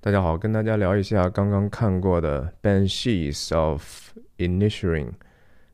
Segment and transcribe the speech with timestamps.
[0.00, 5.06] 大家好，跟大家聊一下刚刚看过的《Banshees of Inisherin》，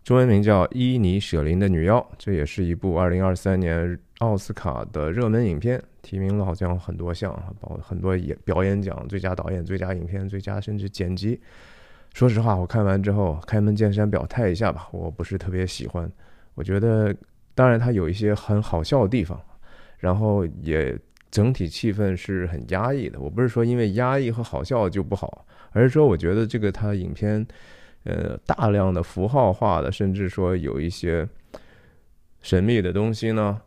[0.03, 7.31] 中文名叫《伊尼舍林的女妖》，这也是一部2023年奥斯卡的热门影片，提名了好像很多项，
[7.61, 11.39] 包括很多演表演奖、最佳导演、最佳影片、最佳甚至剪辑。
[12.15, 16.11] 说实话，我看完之后开门见山表态一下吧，我不是特别喜欢。
[16.55, 17.15] 我觉得，
[17.55, 19.39] 当然它有一些很好笑的地方，
[19.99, 20.99] 然后也。
[21.33, 23.19] 整体气氛是很压抑的。
[23.19, 27.45] 我不是说因为压抑和好笑就不好，而是说我觉得这个它影片，
[28.05, 31.27] 呃，大量的符号化的，甚至说有一些
[32.43, 33.63] 神秘的东西呢。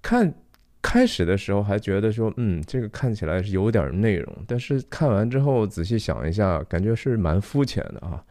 [0.00, 0.34] 看
[0.80, 8.24] 开始的时候还觉得说，嗯，这个看起来是有点内容，但是看完之后仔细想一下，感觉是蛮肤浅的啊。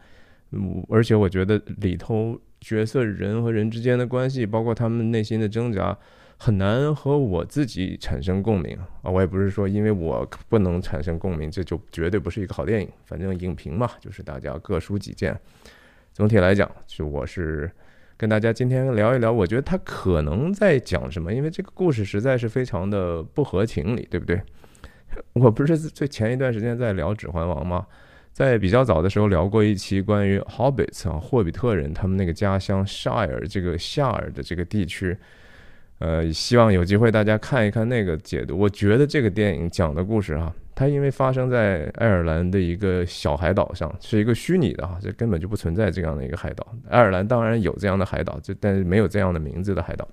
[0.50, 5.96] 嗯，而且我觉得里头角色人和人之间的关系，包括他们内心的挣扎。
[6.44, 9.08] 很难和我自己产生共鸣啊！
[9.08, 12.88] 我也不是说因为我不能产生共鸣，这就绝对不是一个好电影。
[13.04, 15.38] 反正影评嘛，就是大家各抒己见。
[16.12, 17.70] 总体来讲，就我是
[18.16, 24.42] 跟大家今天聊一聊，我觉得他可能在讲什么，因为这个故事实在是非常的不合情理，对不对？
[25.34, 27.86] 我不是最前一段时间在聊《指环王》吗？
[28.32, 35.16] 在比较早的时候聊过一期关于 hobbit 啊，霍比特人他们那个家乡 Shire 这个夏尔的这个地区。
[36.02, 38.58] 呃，希望有机会大家看一看那个解读。
[38.58, 46.66] 我觉得这个电影讲的故事哈，它因为发生在爱尔兰的一个小海岛上，是一个虚拟的哈，这根本就不存在这样的一个海岛。
[46.88, 50.08] 爱尔兰当然有这样的海岛，就但是没有这样的名字的海岛。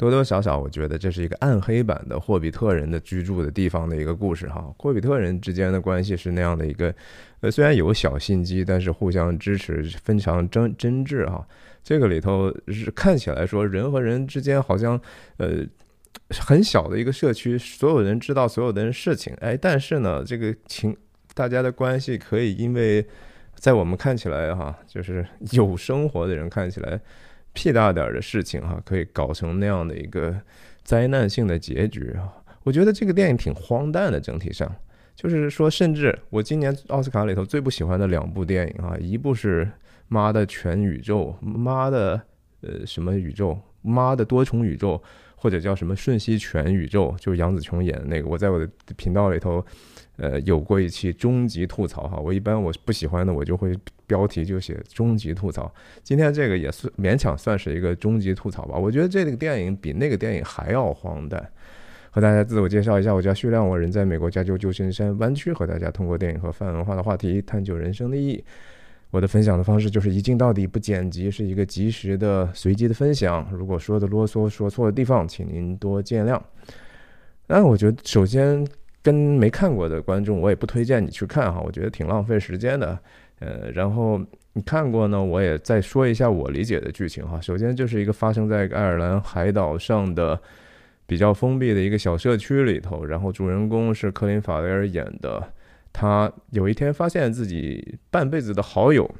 [0.00, 4.74] 多多少少，我觉得这是一个暗黑版的霍比特人的居住的地方的一个故事哈。
[4.78, 6.94] 霍比特人之间的关系是那样的一个，
[7.40, 11.46] 呃，虽然有小心机，但是互相支持，非常真真挚哈。
[11.84, 14.98] 这个里头是看起来说人和人之间好像，
[15.36, 15.66] 呃，
[16.30, 20.96] 很小的一个社区，所有人知道所有的人事情，哎，但是呢，这个情
[21.34, 23.06] 大家的关系可以因为
[23.54, 26.98] 在我们看起来哈，就是有生活的人看起来。
[27.52, 30.34] 屁大点儿的事情哈，可以搞成那样的一个
[30.82, 32.32] 灾难性的结局啊！
[32.62, 34.70] 我觉得这个电影挺荒诞的，整体上
[35.16, 39.64] 就是说，甚至我今年奥斯卡里头最不喜欢的两部电影啊，一部是
[40.08, 42.20] 《妈的全宇宙》，妈的
[42.60, 45.02] 呃什么宇宙，妈的多重宇宙，
[45.36, 48.28] 或者叫什么瞬息全宇宙，就是杨紫琼演的那个。
[48.28, 49.64] 我在我的频道里头。
[50.20, 53.74] 呃，有过一期终极吐槽哈，我一般我不喜欢的，我就会
[54.06, 55.72] 标题就写终极吐槽。
[56.02, 58.76] 今天这个也是勉强算是一个终极吐槽吧。
[58.76, 61.50] 我觉得这个电影比那个电影还要荒诞。
[62.10, 68.44] 和大家自我介绍一下，我叫徐亮，我人在美国加州旧金山湾区，和大家通过电影和泛文化的话题探究人生的意义。
[69.10, 73.48] 我的分享的方式就是一镜到底，不剪辑，是一个及时的随机的分享。
[73.50, 76.38] 如果说的啰嗦说错的地方，请您多见谅。
[77.46, 78.66] 那我觉得首先。
[79.02, 82.98] 跟没看过的观众，我也不推荐你去看哈，我觉得挺浪费时间的。
[83.38, 84.20] 呃，然后
[84.52, 87.40] 你看过呢，我也再说一下我理解的剧情哈。
[87.40, 90.38] 首先就是一个发生在爱尔兰海岛上的
[91.06, 95.42] 比较封闭的一个小社区里头，然后主人公是克林·法雷尔演的，
[95.90, 99.10] 他有一天发现自己半辈子的好友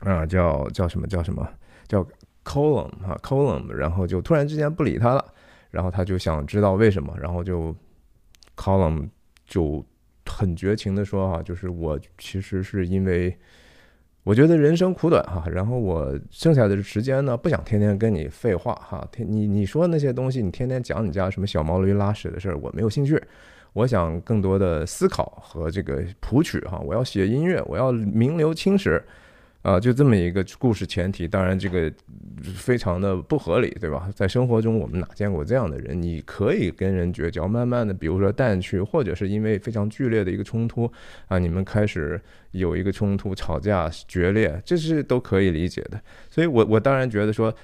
[0.00, 1.48] 啊，叫叫什么叫什么
[1.88, 2.06] 叫
[2.44, 5.24] Colum 哈 Colum，然后就突然之间不理他了，
[5.70, 7.74] 然后他就想知道为什么，然后就。
[8.60, 9.08] Column
[9.46, 9.82] 就
[10.26, 13.34] 很绝情的说哈，就是我其实是因为
[14.22, 23.18] 我觉得人生苦短哈，然后我剩下的时间呢，不想天天跟你废话哈，天你你说那些东西，你天天讲你家什么小毛驴拉屎的事儿，我没有兴趣，
[23.72, 29.02] 我想更多的思考和这个谱曲哈，我要写音乐，我要名留青史。
[29.62, 31.92] 啊，就这么一个故事前提，当然这个
[32.42, 34.08] 非常的不合理，对吧？
[34.14, 36.00] 在生活中，我们哪见过这样的人？
[36.00, 40.90] 你可以跟人绝交，慢慢的，比如说淡去，或者是因为非常剧烈的一个冲突
[41.28, 42.18] 啊，你们开始
[42.52, 46.00] 有一个冲突、吵架、决裂，这是都可以理解的。
[46.30, 47.54] 所以，我我当然觉得说，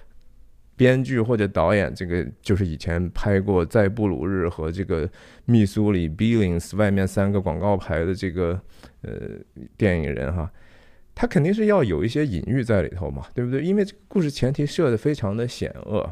[0.76, 5.08] 编剧或者导演，这个就是以前拍过《在布鲁日》和这个
[5.46, 8.60] 密苏里 Billings 外面三个广告牌的这个
[9.00, 9.12] 呃
[9.78, 10.52] 电影人哈。
[11.18, 13.62] 他肯定是要有一些隐喻在里头嘛，对不对？
[13.62, 16.06] 因为这个故事前提设的非常的险恶，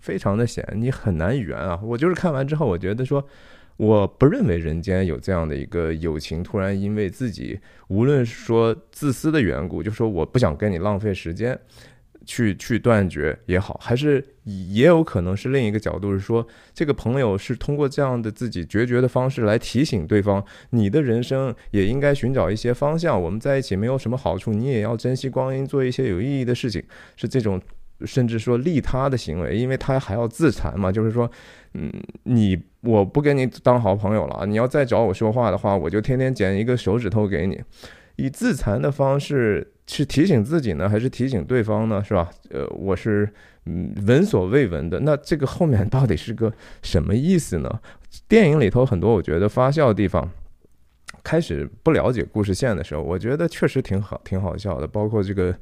[0.00, 1.80] 非常的险，你很难圆啊。
[1.82, 3.26] 我就是看完之后，我觉得说，
[3.78, 7.58] 我不认为人间有这样的一个友情，突然因为自己
[7.88, 11.58] 无论说自私的缘故，就说我不想跟你浪费时间。
[12.30, 23.20] 去去断绝也好，还是也有可能是另一个角度，是说这个朋友是通过这样的自己决绝的方式来提醒对方，你的人生也应该寻找一些方向。
[23.20, 26.80] 我们在一起没有什么好处，你也要珍惜光阴，做一些有意义的事情。
[27.16, 27.60] 是这种
[28.04, 31.28] 甚至说利他的行为，因为他还要自残嘛，就是说，
[31.74, 31.92] 嗯，
[32.22, 37.60] 你我不跟你当好朋友了，你要再找我说话的话，我就天天剪一个手指头给你，
[38.14, 42.02] 以自残的方式是提醒自己呢，还是提醒对方呢？
[42.04, 42.30] 是吧？
[42.50, 43.28] 呃，我是
[43.66, 46.52] 嗯闻所未闻的，那这个后面到底是个
[46.82, 47.80] 什么意思呢？
[48.28, 50.28] 电影里头很多我觉得发笑的地方。
[51.22, 54.86] 开始不了解故事线的时候，我觉得确实挺好，挺好笑的。
[54.86, 55.54] 包括这个，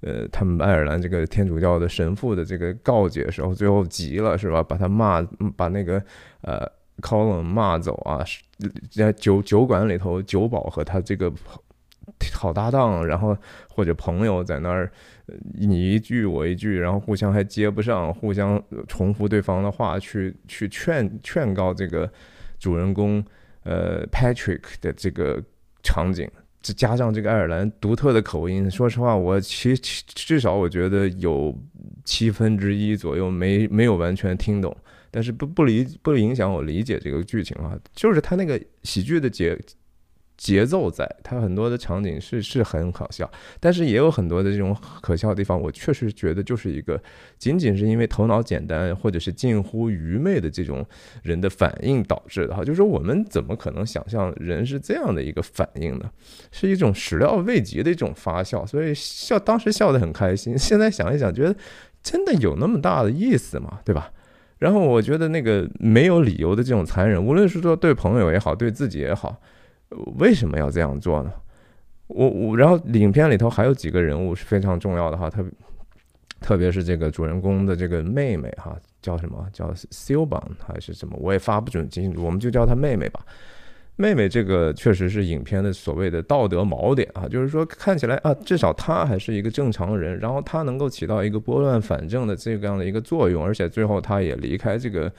[0.00, 4.60] 呃，他们爱尔兰这个天主教的神父的这个告解时候，最后急了是吧？
[4.60, 5.22] 把他骂，
[5.56, 6.02] 把那个
[6.40, 6.66] 呃
[7.00, 8.24] Colin 骂走啊，
[8.90, 11.32] 在酒酒馆里头，酒保和他这个
[12.32, 13.36] 好搭档，然后
[13.68, 14.90] 或者朋友在那儿，
[15.54, 22.10] 你一句我一句，然后互相还接不上，互相重复对方的话，去去劝劝告这个
[22.58, 23.24] 主人公。
[23.66, 25.42] 呃，Patrick 的这个
[25.82, 26.30] 场景，
[26.60, 31.58] 再加上这个爱尔兰独特的口音，说实话，我其至少我觉得有
[32.04, 34.76] 七分之一左右没没有完全听懂，
[35.10, 39.58] 但是不不理不影响我理解这个剧情啊，就是他那个喜剧的结。
[40.36, 45.60] 节奏在，它很多的场景是是很好笑，但是也有很多的这种可笑的地方。
[45.60, 47.00] 我确实觉得就是一个
[47.38, 50.84] 仅仅是因为头脑简单或者是近乎愚昧的这种
[51.22, 52.64] 人的反应导致的哈。
[52.64, 56.10] 就是说我们怎么可能想象人是这样的一个反应呢？
[56.50, 60.58] 是一种始料未及的一种发笑，所以笑当时笑得很开心。
[60.58, 61.54] 现在想一想，觉得
[62.02, 63.78] 真的有那么大的意思吗？
[63.84, 64.10] 对吧？
[64.58, 69.40] 然后我觉得那个没有理由的这种残忍，无论是说对朋友也好，对自己也好。
[70.16, 71.32] 为什么要这样做呢？
[72.06, 75.44] 我我，然后影片里头还有几个人物是非常重要的哈，特
[76.40, 83.24] 特别是这个主人公的这个妹妹哈，叫什么叫 Silban 还是什么，我也发不准清楚，我们就叫她妹妹吧。
[83.96, 95.10] 妹妹这个确实是影片的所谓的道德锚点啊，就是说看起来啊，至少她还是一个正常人，然后她能够起到一个拨乱反正的这样的一个作用，而且最后她也离开这个。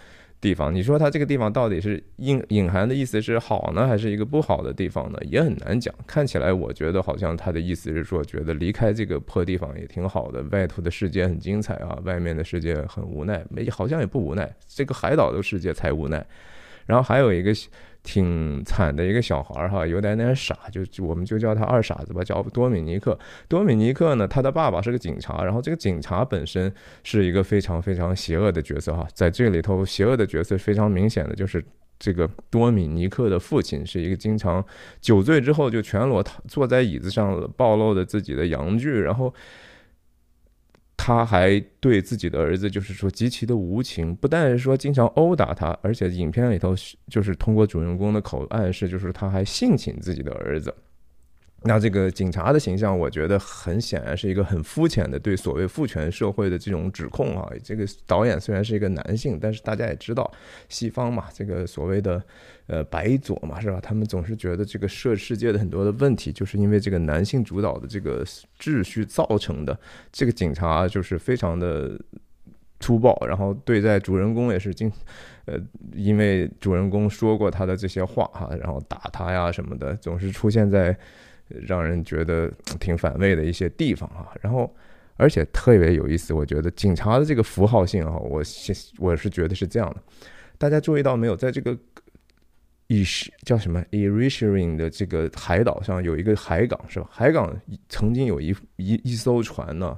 [0.41, 5.17] 地方，你说它这个地方到底是隐隐含的意思是好呢，还是一个不好的地方呢？
[5.23, 5.93] 也很难讲。
[6.05, 16.25] 看起来，我觉得好像他的意思是说，觉得离开这个破地方也挺好的，外头的世界很精彩啊，外面的世界很无奈，没好像也不无奈，这个海岛的世界才无奈。
[16.85, 17.51] 然后还有一个。
[18.05, 23.17] 挺惨的一个小孩儿哈，有点点傻，就我们就叫他二傻子吧，叫多米尼克。
[23.49, 26.71] 多米尼克呢，他的爸爸是个警察，然后这个警察本身
[27.03, 31.61] 是一个非常非常邪恶的角色哈，在这里头，邪恶的角色非常明显的就是
[31.99, 34.63] 这个多米尼克的父亲是一个经常
[35.01, 39.33] 酒醉之后就全裸坐在椅子上暴露的自己的阳具，然后。
[40.97, 46.73] 他还对自己的儿子，就是说极其的无情，不但是说经常殴打他，而且影片里头
[47.07, 50.73] 就是通过主人公的口暗示，就是他还性侵自己的儿子。
[51.67, 57.51] 那这个警察的形象，我觉得很显然是一个很肤浅的对所谓父权社会的这种指控啊。
[57.63, 60.31] 这个导演虽然是一个男性，但是大家也知道，
[60.69, 62.21] 西方嘛，这个所谓的
[62.67, 63.79] 呃白左嘛，是吧？
[63.81, 68.23] 他们总是觉得这个社世界的很多的问题，就是因为这个男性主导的这个
[68.59, 69.75] 秩序造成的。
[70.11, 71.99] 这个警察就是非常的
[72.79, 74.91] 粗暴，然后对待主人公也是经
[75.45, 75.57] 呃，
[75.95, 80.95] 因为主人公说过他的这些话哈，然后打他呀什么的，总是出现在。
[81.47, 84.73] 让人觉得挺反胃的一些地方啊，然后
[85.15, 88.41] 而且特别有意思，我觉得警察的这个符号性啊，我
[88.97, 90.03] 我是觉得是这样的，
[90.57, 91.35] 大家注意到没有？
[91.35, 91.77] 在这个
[92.87, 93.03] 以
[93.43, 97.07] 叫什么 e r i s h i r i n 的这个海岛上有一个海港是吧？
[97.11, 97.55] 海港
[97.89, 99.97] 曾经有一一一艘船呢，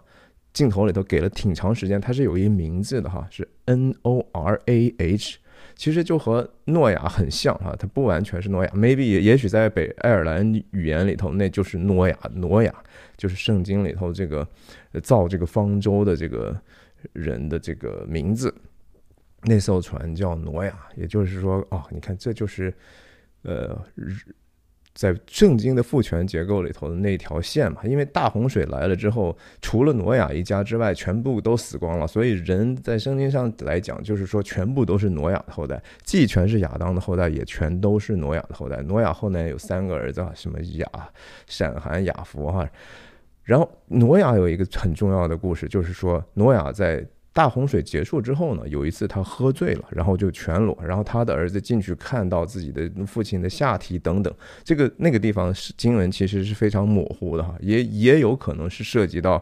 [0.53, 5.37] 镜头里头给了挺长时间，它是有一个名字的哈，是 N O R A H。
[5.77, 12.73] 其实就和诺亚很像哈，它不完全是诺亚，maybe 也也许在北爱尔兰语言里头，那就是诺亚，诺亚
[13.15, 14.45] 就是圣经里头这个
[15.03, 16.59] 造这个方舟的这个
[17.13, 18.53] 人的这个名字，
[19.43, 22.73] 那艘船叫诺亚，也就是说，哦，你看这就是
[23.43, 23.79] 呃。
[24.97, 32.07] 在圣经的父权结构里头的那条线嘛，因为大洪水来了之后，除了挪亚一家之外，全部都死光了。
[32.07, 38.77] 所以人在圣经上来讲，就是说全部都是挪亚的后代，既全是亚当的后代，也全都是挪亚的后代。
[38.81, 40.87] 挪亚后来有三个儿子，什么亚、
[41.45, 42.67] 闪、含、雅弗哈。
[43.43, 47.05] 然后挪亚有一个很重要的故事，就是说挪亚在。
[47.37, 59.33] 大洪水结束之后呢，有一次他喝醉了，然后就全裸，然后他的儿子进去看到自己的父亲的下体等等，这个那个地方是经文其实是非常模糊的哈，也也有可能是涉及到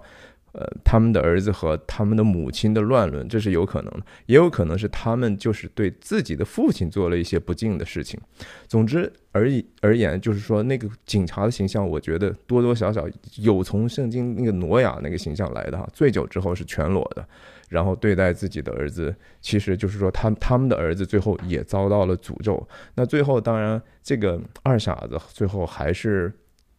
[0.52, 8.20] 呃，他们的儿子和他们的母亲的乱伦，这是有可能的，也有可能是他们就是对自己的父亲做了一些不敬的事情。
[8.68, 9.50] 总之而
[9.80, 17.26] 而言，就是说那个警察的形象，我觉得多多少少有从圣经那个挪亚那个形象来的哈，醉酒之后是全裸的，
[17.70, 22.68] 然后对待自己的儿子，其实就是说他他们的儿子最后也遭到了诅咒。
[22.94, 26.34] 那最后当然这个二傻子最后还是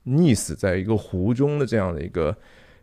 [0.04, 2.36] 溺死在一个湖中的这样的一个。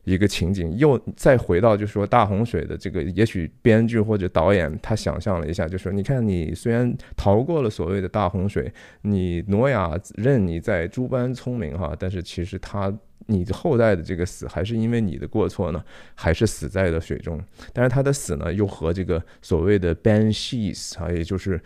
[0.06, 8.70] 一个情景，又再回到就是说大洪水的这个，也许编剧或者导演他想象了一下，就说你看你虽然逃过了所谓的大洪水，
[9.04, 12.94] 你挪亚认你在诸般聪明哈，但是其实他
[13.28, 15.84] 你的后代的这个死还是因为你的过错呢，
[16.16, 17.40] 还是死在了水中。
[17.72, 21.62] 但是他的死呢，又和这个所谓的 banshees 啊，也就是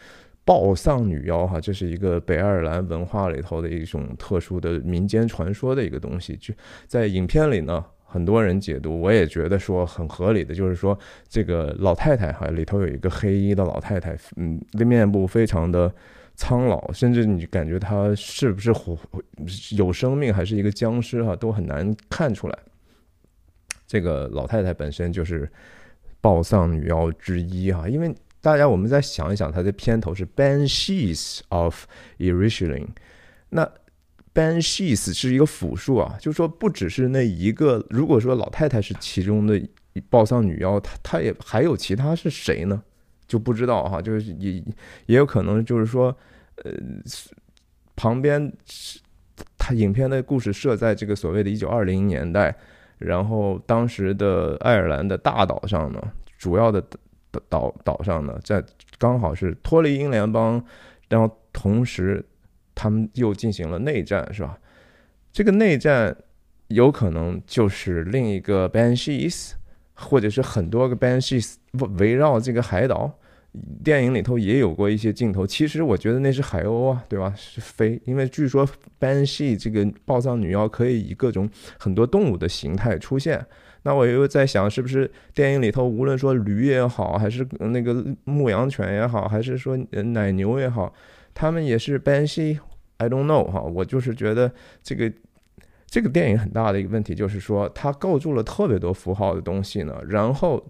[0.46, 6.54] 暴丧女妖哈，这是一个北爱尔兰文化里头的一种特殊的民间传说的一个东西，就
[6.88, 7.86] 在影片里呢。
[8.10, 10.98] 很多人解读，我也觉得说很合理的，就是说
[11.28, 15.94] 这个老太太哈里头有一个黑衣的老太太，嗯，面部非常的
[16.38, 18.98] 苍老，甚至你感觉她是不是活
[19.72, 22.58] 有生命，还是一个僵尸哈，都很难看出来。
[23.86, 25.52] 这个老太太本身就是
[26.22, 31.86] 暴丧女妖之一哈，因为大家我们再想一想，它的片头是 Banshees of
[32.18, 32.88] Inisherin，
[33.50, 33.70] 那。
[34.34, 37.84] Banshees 是一个复数啊，就是说不只是那一个。
[37.90, 39.60] 如果说老太太是其中的
[40.12, 42.84] 暴丧女妖，她她也还有其他是谁呢？
[43.28, 44.64] 就不知道哈，就是也
[45.06, 46.16] 也有可能就是说，
[46.64, 46.72] 呃，
[47.96, 49.00] 旁边是
[49.58, 52.56] 他影片的故事设在这个所谓的一九二零年代，
[52.98, 56.02] 然后当时的爱尔兰的大岛上呢，
[56.38, 56.84] 主要的
[57.50, 58.64] 岛岛上呢，在
[58.98, 60.64] 刚好是脱离英联邦，
[61.10, 62.26] 然后同时。
[62.80, 64.56] 他们又进行了内战，是吧？
[65.34, 66.16] 这个内战
[66.68, 69.54] 有可能就是另一个 Banshees，
[69.96, 71.56] 或者是很多个 Banshees
[71.98, 73.20] 围绕这个海岛。
[73.84, 77.34] 电影里头也有过一些镜头，其实我觉得那是海鸥啊，对吧？
[77.36, 78.68] 是飞，因为据说
[79.00, 83.44] Banshee 这个暴躁女妖可以以各种很多动物的形态出现。
[83.82, 90.94] 那我又在想，是不是电影里头无论说驴也好，还是那个牧羊犬也好，还是说奶牛也好？
[91.34, 94.52] 他们也是 Banshee，I don't know 哈，我就是觉得
[94.84, 95.12] 这个
[95.88, 100.64] 这个电影很大的一个问题就是说，它构筑了特别多符号的东西呢，然后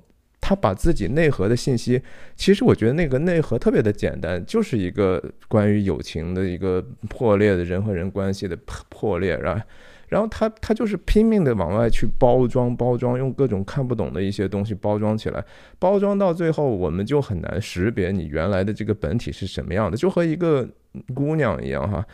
[0.48, 2.02] 他把自己内核的信息，
[2.38, 9.62] 其实我觉得那个内核特别的简单，就是一个关于友情的一个破裂的人和人关系的破裂，然后。
[10.08, 15.44] 然后他他就是拼命的往外去包装包装，用各种看不懂的一些东西包装起来，
[15.80, 20.66] 包装到最后，我们就很难识别你原来的这个本体是什么样的，就和一个
[21.14, 22.08] 姑娘一样哈，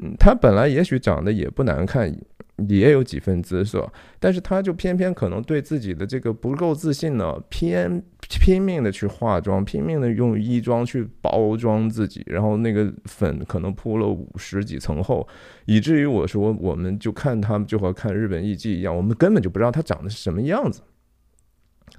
[0.00, 2.14] 嗯，她本来也许长得也不难看。
[2.66, 3.88] 也有几分姿色，
[4.18, 8.02] 但是他就偏偏可能对自己的这个不够自信呢，偏
[8.40, 15.26] 拼命的去化妆，拼命的用衣装去包装自己，然后那个粉可能铺了五十几层厚，
[15.66, 20.82] 以至于我说，我们就看他们就和看日本艺伎一样，我们根本就不知道他长得是什么样子，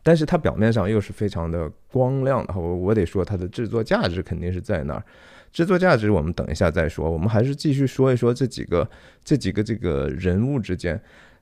[0.03, 5.03] 但是他表面上又是非常的光亮的，我我得说他的制作价值肯定是在那儿。
[5.51, 7.09] 制作价值，我们等一下再说。
[7.09, 8.89] 我们还是继续说一说这几个、
[9.23, 11.01] 这几个这个人物之间。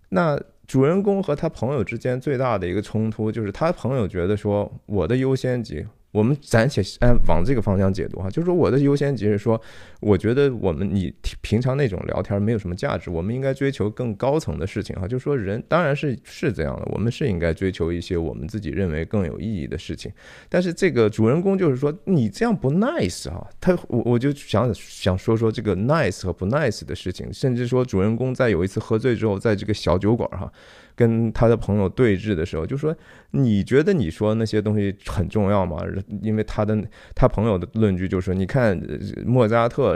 [0.09, 5.85] 那主人公和他朋友之间最大的一个冲突，就是他朋友觉得说，我的优先级。
[6.17, 9.61] 我们暂且哎往这个方向解读哈，就是说我的优先级是说，
[9.99, 15.07] 我觉得我们你平常那种聊天没有什么价值，我们应该追求更高层的事情哈。
[15.07, 20.11] 就是说人当然是是这样的，我们是应该追求一些我们自己认为更有意义的事情。
[20.49, 30.51] 但是这个主人公就是说你这样不 nice 哈，他我我就想想说说这个 nice 和不 nice 的事情，甚至说主人公在有一次喝醉之后，在这个小酒馆哈。
[30.97, 32.93] 跟他的朋友对峙的时候，就说
[33.29, 35.77] ：“你觉得你说那些东西很重要吗？”
[36.23, 36.75] 因为他的
[37.13, 38.75] 他朋友的论据就是说：“你看
[39.23, 39.95] 莫扎特，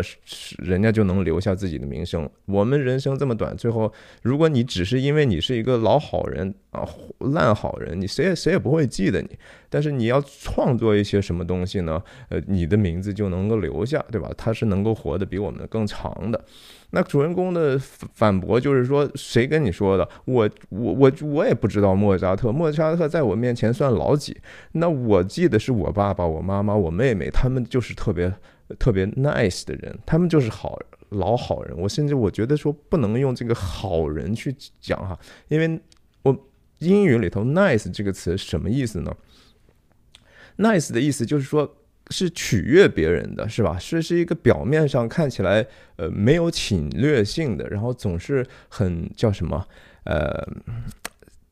[0.59, 2.29] 人家就能留下自己的名声。
[2.45, 3.91] 我们人生这么短，最后
[4.21, 6.87] 如果你只是因为你是一个老好人啊，
[7.33, 9.29] 烂好人，你谁也谁也不会记得你。
[9.71, 11.99] 但是你要创作一些什么东西呢？
[12.29, 14.29] 呃，你的名字就能够留下，对吧？
[14.37, 16.39] 他是能够活得比我们更长的。”
[16.93, 20.07] 那主人公的反驳就是说，谁跟你说的？
[20.25, 22.51] 我我我我也不知道莫扎特。
[22.51, 24.37] 莫扎特在我面前算老几？
[24.73, 28.33] 那我记得是我爸爸、我妈妈、我妹妹，他们就是特别
[28.77, 30.77] 特别 nice 的人，他们就是好
[31.09, 31.77] 老好人。
[31.77, 35.17] 我甚至我觉得说不能用这个好人去讲哈，
[35.47, 35.79] 因为
[36.23, 39.15] 我英语里头 nice 这个词什么意思呢
[40.57, 41.77] ？nice 的意思就是说。
[42.11, 43.79] 是取悦别人的是吧？
[43.79, 45.65] 是是一个表面上看起来
[45.95, 49.65] 呃没有侵略性的，然后总是很叫什么
[50.03, 50.47] 呃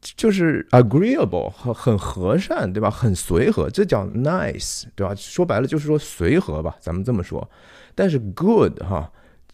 [0.02, 2.90] 就是 agreeable 很很和善，对吧？
[2.90, 5.14] 很随和，这叫 nice，对吧？
[5.16, 7.50] 说白了就是说随和吧，咱们这么说。
[7.96, 9.12] 但是 good 哈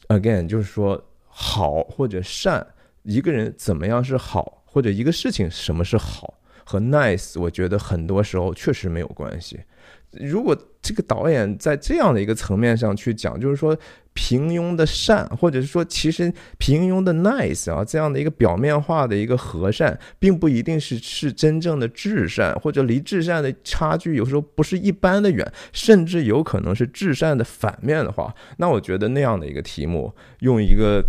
[0.09, 2.65] ，again 就是说好或者善，
[3.03, 9.59] 一个人怎么样是好，或者一个事情什么是好和 nice，我觉得很多时候确实没有关系。
[10.19, 13.77] 如果这个导演在这样的一个层面上去讲，就是说
[14.13, 31.03] 平庸的善，或者是说其实平庸的 nice 啊，这样的一个表面化的一个和善，并不一定是是真正的至善，或者离至善的差距有时候不是一般的远，甚至有可能是至善的反面的话，那我觉得那样的一个题目用一个。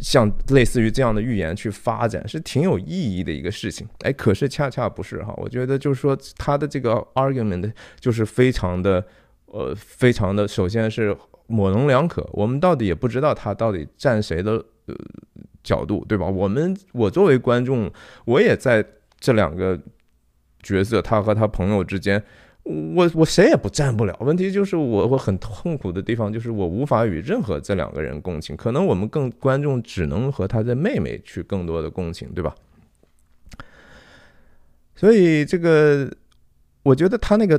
[0.00, 9.04] 像类似于这样的预言去发展是挺有意义的一个事情，哎，可是恰恰不是哈，我觉得就是说他的这个 argument 就是非常的，
[9.46, 14.52] 呃，非常的，首先是模棱两可，我们到底也不知道他到底站谁的
[14.86, 14.94] 呃
[15.62, 16.26] 角度，对吧？
[16.26, 17.90] 我们我作为观众，
[18.24, 18.84] 我也在
[19.18, 19.78] 这两个
[20.62, 22.22] 角色他和他朋友之间。
[22.64, 32.54] 我我谁也不占不了，问题就是我我很痛苦的地方就是我无法与任何这两个人共情，可能我们更观众只能和他的妹妹去更多的共情，对吧？
[34.94, 36.12] 所以这个
[36.82, 37.58] 我觉得他那个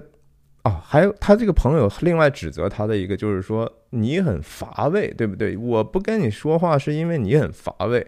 [0.62, 5.58] 啊，还有他这个朋友另外指责他的一个就是说你很乏味，对不对？
[5.58, 8.06] 我不跟你说话是因为你很乏味，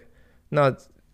[0.49, 0.71] 那。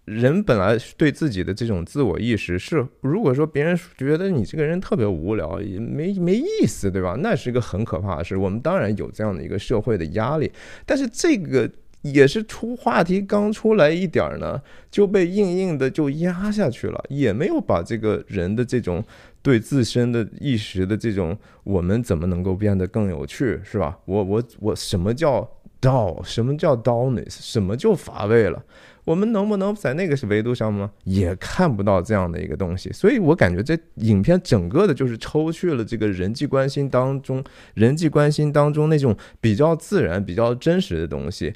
[0.07, 7.17] 人本来对自己的这种自我意识是，如果说别人觉得你这个人特别无聊，也没没意思，对吧？
[7.19, 8.37] 那是一个很可怕的事。
[8.37, 10.49] 我们当然有这样的一个社会的压力，
[10.85, 11.69] 但是这个
[12.03, 19.03] 也是出话题刚出来一点儿呢，就被硬硬的就压下去了，也没有把这个人的这种
[19.41, 23.99] 对自身的意识的这种，我们怎么能够变得更有趣，是吧？
[24.05, 25.45] 我我我，什么叫
[25.81, 26.23] dull？
[26.23, 27.39] 什么叫 dullness？
[27.41, 28.63] 什么就乏味了？
[29.07, 30.91] 我们能不能在那个维度上呢？
[31.05, 37.41] 也看不到这样的一个东西，所以我感觉这影片整个的就是抽去了这个人际关系当中，
[37.73, 41.53] 人际关系当中那种比较自然、比较真实的东西。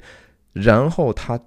[0.54, 1.38] 然后他，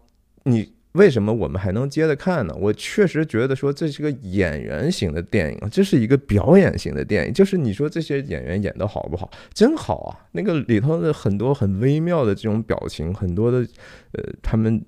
[0.43, 2.55] 你为什么我们还能接着看呢？
[2.59, 7.33] 我确实觉得说这是个演员型的电影，这是一个表演型的电影。
[7.33, 9.31] 就是你说这些演员演的好不好？
[9.55, 10.29] 真好啊！
[10.33, 13.67] 那个里头的很多很微妙的这种表情，很多的
[14.12, 14.79] 呃，他们。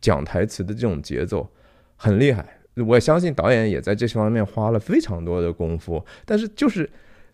[0.00, 1.48] 讲台词的这种节奏
[1.96, 6.04] 很厉害，我相信导演也在这些方面花了非常多的功夫。
[6.24, 6.88] 但是就是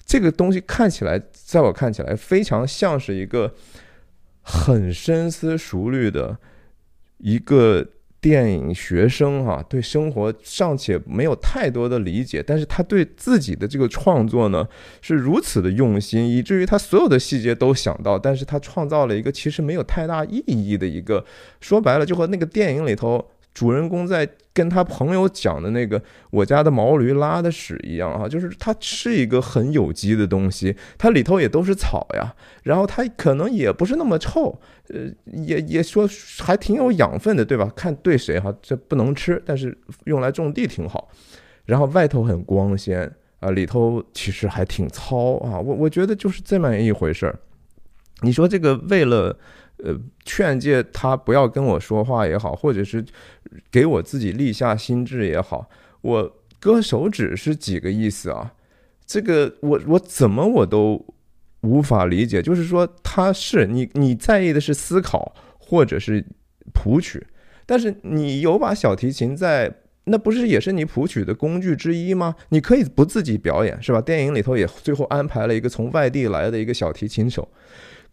[0.04, 3.54] 这个东西看起来，在我看起来非常像是一个
[4.42, 6.38] 很深思熟虑的
[7.18, 7.86] 一个。
[8.26, 14.66] 电影学生哈，对生活尚且没有太多的理解，但是他对自己的这个创作呢
[15.00, 21.24] 是如此的用心，以至于他所有的细节都想到，但是他创造了一个其实没有太大意义的一个，
[21.60, 23.24] 说白了就和那个电影里头。
[23.54, 37.70] 主人公在跟他朋友讲的那个我家的毛驴拉的屎一样啊，就是它是一个很有机的东西，它里头也都是草呀，然后它可能也不是那么臭，呃，也也说还挺有养分的，对吧？
[37.76, 41.10] 看对谁哈，这不能吃，但是用来种地挺好。
[41.66, 47.38] 然后外头很光鲜啊，里头其实还挺糙啊，我我觉得就是这么一回事儿。
[48.22, 49.36] 你说这个为了。
[49.84, 53.04] 呃，劝诫他不要跟我说话也好，或者是
[53.70, 55.68] 给我自己立下心智也好，
[56.00, 58.54] 我割手指是几个意思啊？
[59.06, 61.04] 这个我我怎么我都
[61.60, 62.40] 无法理解。
[62.40, 66.24] 就是说，他是你你在意的是思考或者是
[66.72, 67.24] 谱曲，
[67.66, 69.72] 但是你有把小提琴在，
[70.04, 72.34] 那不是也是你谱曲的工具之一吗？
[72.48, 74.00] 你可以不自己表演是吧？
[74.00, 77.48] 电影里头也最后安排了一个从外地来的一个小提琴手。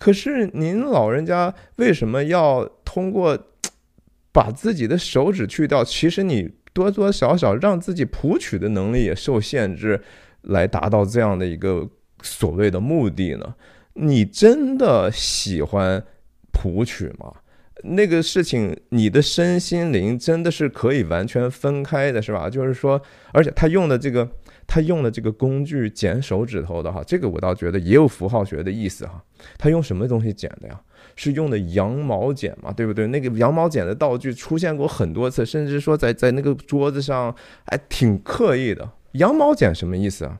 [0.03, 3.39] 可是您老人家为什么要通过
[4.33, 5.81] 把自己的手指去掉？
[5.81, 10.01] 其实你多多少少让自己谱曲的能力也受限制，
[10.41, 11.87] 来达到这样的一个
[12.21, 13.55] 所谓的目的呢？
[13.93, 16.03] 你真的喜欢
[16.51, 17.31] 谱曲吗？
[17.83, 22.49] 那个事情，你的身心灵真的是可以完全分开的，是吧？
[22.49, 24.29] 就是说，而且他用的这个。
[24.73, 29.23] 他用的这个工具剪手指头的哈，这个我倒觉得也有符号学的意思哈。
[29.55, 30.81] 他用什么东西剪的呀？
[31.15, 33.05] 是用的羊毛剪嘛，对不对？
[33.05, 37.36] 那个羊毛剪的道具出现过很多次，甚至说在在那个桌子上
[37.67, 38.89] 还挺刻意的。
[39.12, 40.39] 羊毛剪什么意思啊？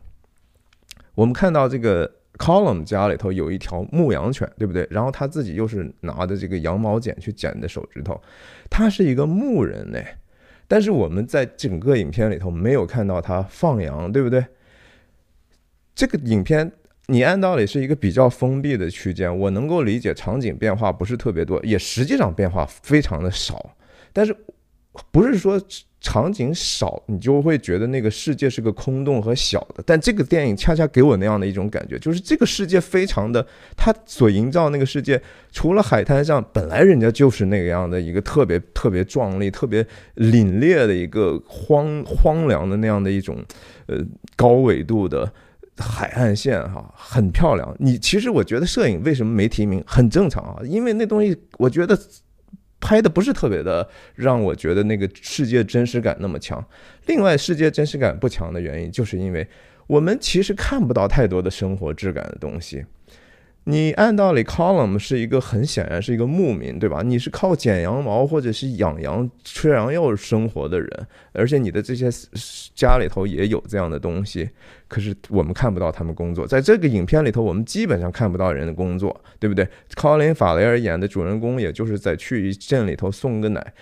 [1.14, 4.88] 我们看到这个 Column 家里头有一条牧羊犬，对不对？
[4.90, 8.20] 然后他自己又是拿的这个羊毛剪去剪的手指头，
[8.68, 10.00] 他是一个牧人呢。
[10.74, 14.44] 但是我们在整个影片里头没有看到他放羊，对不对？
[15.94, 16.72] 这个影片
[17.06, 23.76] 你按道理是一个比较封闭的区间，我能够理解场景变化不是特别多，也实际上变化非常的少。
[24.12, 24.36] 但是
[25.12, 25.62] 不是说
[26.04, 29.82] 场景少，你就会觉得那个世界是个空洞和小的。
[29.86, 35.20] 但这个电影恰恰给我那样的一种感觉，就是这个世界非常的，它所营造那个世界，
[35.54, 39.82] 除了海滩上本来人家就是那个样的一个特别特别壮丽、特别
[40.18, 43.38] 凛冽的一个荒荒凉的那样的一种，
[43.88, 43.98] 呃，
[44.36, 45.32] 高纬度的
[45.78, 47.74] 海岸线哈，很漂亮。
[47.80, 51.98] 你其实我觉得摄影为什么没提名，很正常啊，因为那东西我觉得。
[52.84, 56.64] 拍的不是特别的让我觉得那个世界真实感那么强。
[57.06, 59.48] 另外，世界真实感不强的原因，就是因为
[59.88, 62.84] 我们其实看不到太多的生活质感的东西。
[63.66, 67.02] 你按道理，Column 是一个很显然是一个牧民，对吧？
[67.02, 72.10] 你是靠剪羊毛或者是养羊、吃羊肉生活的人，而且你的这些
[72.76, 74.50] 家里头也有这样的东西。
[74.90, 79.66] 可是我们看不到他们工作，在这个影片里头，我们基本上看不到人的工作，对不对？
[79.96, 83.74] 科林·法雷尔演的主人公，也就是在去镇里头送个奶。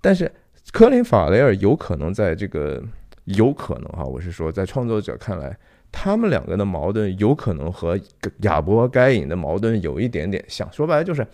[0.00, 0.32] 但是
[0.72, 2.82] 科林·法雷尔有可能在这个，
[3.26, 5.54] 有可能哈，我是说，在创作者看来。
[5.92, 7.98] 他们两个的矛盾有可能和
[8.42, 11.26] 亚伯该隐的矛盾有一点点像，说白了就是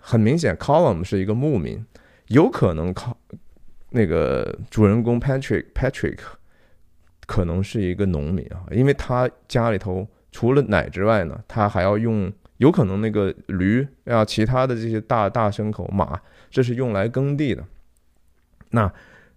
[0.00, 1.84] 很明显，Column 是一个牧民，
[2.28, 3.16] 有可能靠
[3.90, 6.18] 那个主人公 Patrick Patrick
[7.26, 17.64] 可能是一个农民啊，因为他家里头除了奶之外呢，他还要用，有可能那个驴啊，其他的这些大大牲口马，这是用来耕地的，
[18.70, 18.92] 那。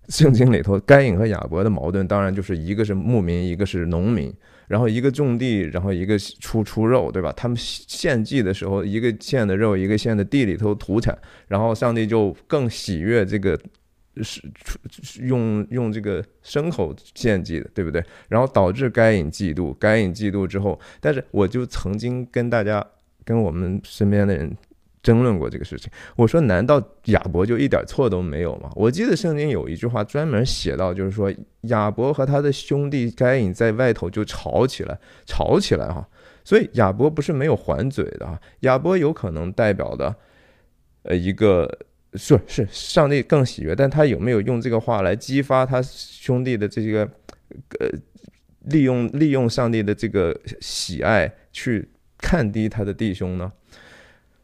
[0.10, 4.34] 圣经里头，该隐和亚伯的矛盾，当然就是一个是牧民，一个是农民，
[4.68, 7.32] 然后一个种地，然后一个出出肉，对吧？
[7.34, 11.16] 他们献祭的时候，一个献的肉，一个献的地里头土产，
[11.48, 13.60] 然后上帝就更喜悦这个
[14.22, 14.42] 是
[15.22, 18.04] 用用这个牲口献祭的，对不对？
[18.30, 22.84] 然后导致该隐嫉妒，该隐嫉妒之后，但是我就曾经跟大家，
[23.24, 24.58] 跟我们身边的人。
[25.02, 28.70] 争论过这个事情，我说难道亚伯就一点错都没有吗？
[28.76, 36.08] 我记得圣经有一句话专门写到，就是说亚伯和他的兄弟该隐在外头就吵起来，吵起来哈。
[36.44, 40.16] 所以亚伯不是没有还嘴的啊，亚伯有可能代表的，
[41.04, 41.70] 呃，一个
[42.16, 47.08] 是是上帝更喜悦，但他有没有用这个话来激发他兄弟的这个
[47.80, 47.88] 呃，
[48.66, 53.52] 利用利用上帝的这个喜爱去看低他的弟兄呢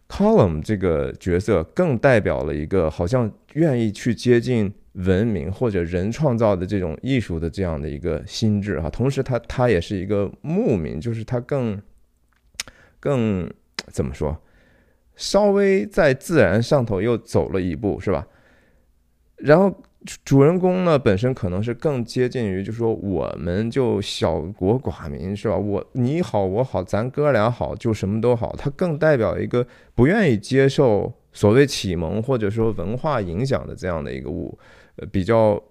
[0.07, 11.81] ？Column 这个角色更代表了一个好像愿意去接近文明或者人创造的这种艺术的这样的一个心智哈，同时他他也是一个牧民，就是他更
[12.99, 13.51] 更
[13.87, 14.41] 怎么说，
[15.15, 18.27] 稍微在自然上头又走了一步是吧？
[19.37, 19.83] 然后。
[20.23, 25.55] 主人公呢，本身可能是更接近于，就是说，我们就小国寡民，是吧？
[25.55, 28.55] 我你好，我好，咱哥俩好，就什么都好。
[28.57, 29.65] 他更代表一个
[29.95, 34.57] 不愿意接受所谓启蒙或者说文化影响的这样的一个物，
[34.97, 35.61] 呃，比较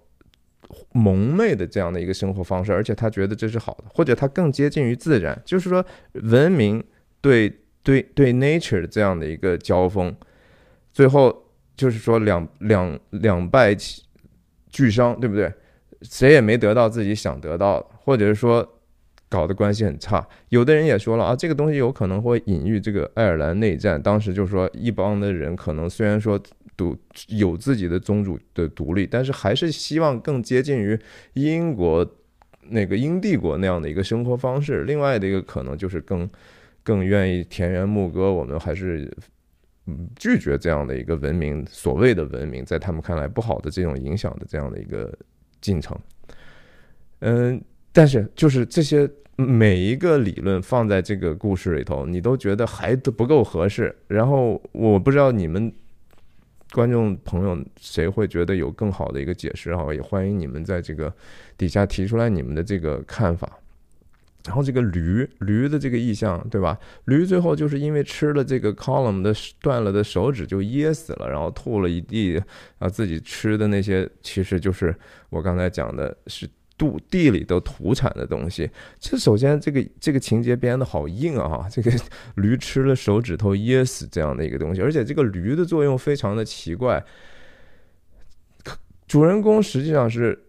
[0.91, 6.83] 蒙昧的这样的一个生活方式，而且他觉得这是好的，或者他更接近于自然，就是说，文明
[7.21, 7.51] 对
[7.83, 10.13] 对对 nature 这样的一个交锋，
[10.91, 11.45] 最后
[11.77, 13.77] 就是说两两两败。
[14.75, 15.49] 巨伤，对不对？
[16.01, 18.67] 谁也没得到自己想得到的，或者是说
[19.29, 20.27] 搞得关系很差。
[20.49, 24.01] 有的人也说了啊，这个东西有可能会隐喻这个爱尔兰内战。
[24.01, 26.37] 当时就说一帮的人可能虽然说
[26.75, 26.93] 独
[27.29, 30.99] 有自己的宗主的独立，但是还是希望更接近于
[31.35, 32.05] 英国
[32.69, 34.83] 那个英帝国那样的一个生活方式。
[34.83, 36.29] 另外的一个可能就是更
[36.83, 38.33] 更愿意田园牧歌。
[38.33, 39.09] 我们还是。
[39.87, 45.15] 嗯，拒绝这样的一个文明，所谓的文明，在他们看来不好的这种影响的这样的一个
[45.61, 45.95] 进程。
[47.19, 53.95] 嗯，但是就是这些每一个理论放在这个故事里头，你都觉得还不够合适。
[54.07, 55.71] 然后我不知道你们
[56.71, 61.13] 观众朋友谁会觉得有更好的一个解释啊，也欢迎你们在这个
[61.57, 63.59] 底下提出来你们的这个看法。
[64.45, 66.77] 然后这个驴驴的这个意象，对吧？
[67.05, 72.39] 驴最后就是因为吃了这个 column 的断了的手指就噎死了，然后吐了一地
[72.77, 74.95] 啊，自己吃的那些其实就是
[75.29, 78.69] 我刚才讲的是土地里的土产的东西。
[78.99, 81.67] 这首先这个这个情节编的好硬啊！
[81.71, 81.91] 这个
[82.35, 87.03] 驴吃了手指头噎死这样的一个东西，而且这个驴的作用非常的奇怪，
[89.07, 90.39] 主人公实际上是。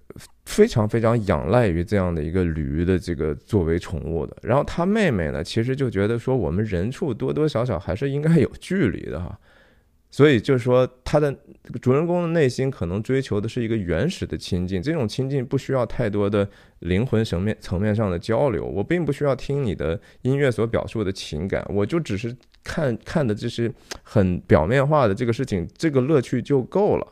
[0.47, 9.39] 非常非常仰赖于这样的一个驴的这个作为宠物的，然后他妹妹呢，其实就觉得说我们人畜多多少少还是应该有距离的哈，
[10.09, 11.37] 所以就是说他的
[11.83, 23.71] 主人公的内心可能追求的是一个原始的亲近，这种亲近不需要太多的灵魂层面层面上的交流，我并不需要听你的音乐所表述的情感，我就只是看看的这是
[24.05, 27.07] 很表面化的这个事情，这个乐趣就够了。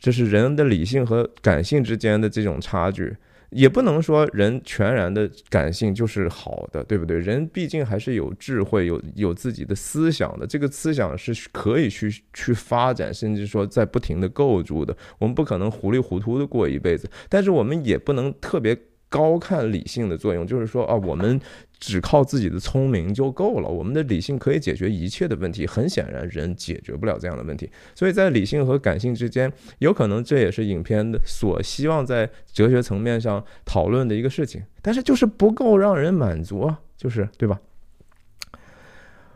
[0.00, 3.16] 这是人的理性和感性之间的这种差距。
[3.50, 7.18] 也不能说人全然的感性就是好的，对不对？
[7.18, 10.46] 人毕竟还是有智慧、有有自己的思想的。
[10.46, 14.96] 这个思想是可以去去发展，甚至说在不停的构筑的。
[15.18, 21.40] 我们不可能糊里糊涂的过一辈子，但是我们也不能特别高看理性的作用，就是说啊，我们。
[21.80, 25.66] 只靠自己的聪明就够了，我们的理性可以解决一切的问题。
[25.66, 27.68] 很显然，人解决不了这样的问题。
[27.94, 34.62] 所以在理性和感性之间，有可能这也是影片的所希望在哲学层面上讨论的一个事情。
[34.82, 37.58] 但是就是不够让人满足啊，就是对吧？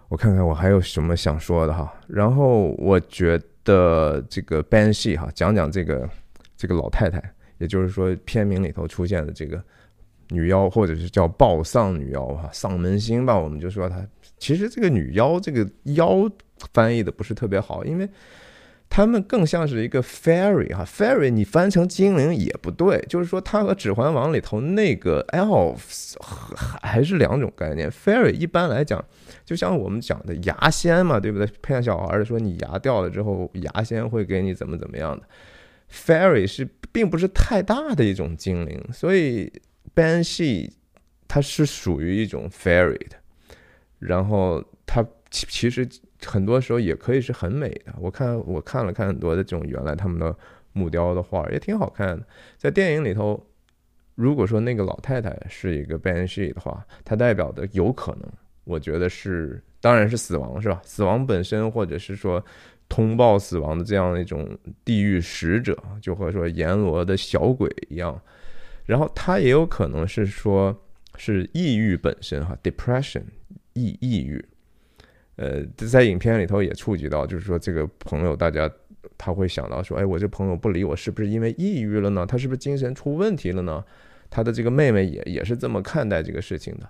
[0.09, 1.95] 我看看我还有什么想说的哈。
[2.07, 6.07] 然后我觉得这个 ban She 哈，讲讲这个
[6.59, 7.23] 这个老太太，
[7.57, 9.65] 也就是说片名里头出现的这个。
[10.29, 14.07] 女妖，或者是叫暴丧女妖哈，丧门星吧，我们就说她。
[14.39, 16.31] 其实这个女妖，这个妖
[16.73, 18.09] 翻译的不是特别好，因为
[18.91, 26.15] 他们更像是一个 fairy 哈，fairy 你翻成精灵也不对，就是说它和《指环王》里头那个 elves
[26.83, 27.91] 还是两种概念。
[27.91, 29.03] fairy 一般来讲，
[29.45, 31.47] 就像我们讲的牙仙嘛，对不对？
[31.63, 35.25] 骗小孩的说你牙掉了之后，牙仙会给你怎么怎么样的。
[35.91, 39.51] fairy 是并不是太大的一种精灵，所以。
[39.95, 40.71] Banshee，
[41.27, 43.17] 它是属于一种 fairy 的，
[43.99, 45.89] 然后它其其实
[46.25, 47.95] 很多时候也可以是很美的。
[47.99, 50.37] 我看我看了看很多的这种原来他们的
[50.73, 52.27] 木雕的画，也挺好看的。
[52.57, 53.45] 在电影里头，
[54.15, 58.33] 如果说那个老太太是一个 Banshee 的话，它代表的有可能，
[58.65, 60.81] 我觉得是当然是死亡是吧？
[60.85, 62.45] 死亡本身，或者是说
[62.89, 68.21] 通报死亡的这样一种地狱使者，就和说阎罗的小鬼一样。
[68.87, 70.79] 然后他也有可能是说，
[71.17, 73.23] 是抑郁本身哈，depression，
[73.73, 74.45] 抑抑郁。
[75.37, 78.71] 呃，在影片里头也触及到，就是说这个朋友，大家
[79.17, 82.27] 他会想到说，哎，我这朋友不理我，是不是因为抑郁了呢？
[82.27, 83.83] 他是不是精神出问题了呢？
[84.29, 86.89] 他的这个妹妹也也是这么看待这个事情的。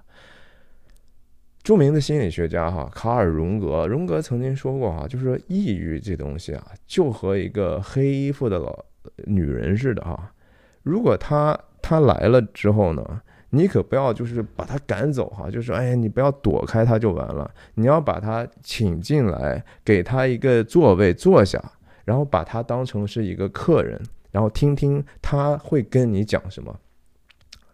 [1.63, 8.85] 著名的心理学家哈，卡尔荣格，荣格曾经说过哈，就是说抑郁这东西啊，就和一个黑衣服的老
[9.27, 10.35] 女人似的哈，
[10.83, 11.57] 如果他。
[11.87, 13.21] 他来了之后呢，
[13.51, 21.63] 你可不要就是把他赶走哈，就是哎呀，你不要躲开他就完了，你要把他请进来，给他一个座位坐下，
[22.07, 26.75] 然后把他当成是一个客人，然后听听他会跟你讲什么。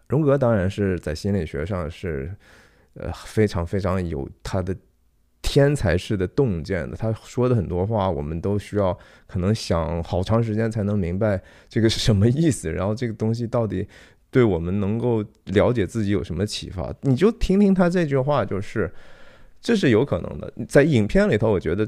[0.07, 2.35] 荣格当然是在心理学上是，
[2.95, 4.75] 呃，非常非常有他的。
[5.51, 12.71] 天才式的洞见的，他说的很多话，我们都需要可能想好长时间才能明白这个是什么意思。
[12.71, 13.85] 然后这个东西到底
[14.29, 16.93] 对我们能够了解自己有什么启发？
[17.01, 18.89] 你就听听他这句话，就是
[19.59, 20.53] 这是有可能的。
[20.69, 21.85] 在影片里头，我觉得，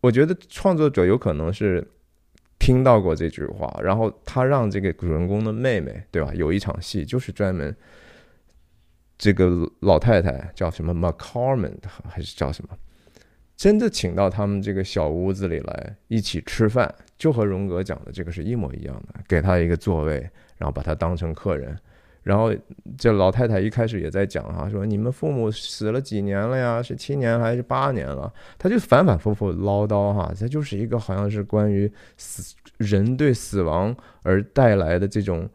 [0.00, 1.84] 我觉得创作者有可能是
[2.60, 6.32] 听到过这句话，然后他让这个主人公的妹妹，对吧？
[6.34, 7.76] 有一场戏就是专门。
[9.16, 12.76] 这个老太太叫什么 m c c o r m a n 还是叫什么？
[13.56, 20.14] 真的请到他们这个小屋子里来一起吃饭，就和荣格讲的这个是一模一样的，给他一个座位，
[20.58, 21.76] 然后把他当成客人。
[22.24, 22.52] 然后
[22.98, 26.82] 这老太太一开始也在讲哈，说你们父母死了几年了呀？
[26.82, 28.30] 是七年还是八年了？
[28.58, 35.48] 他就反反复复唠叨哈，他就是一个好像是关于死人对死亡而带来的这种。